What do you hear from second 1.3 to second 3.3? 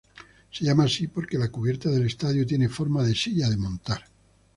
la cubierta del estadio tiene forma de